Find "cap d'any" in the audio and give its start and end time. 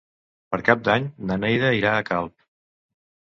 0.69-1.05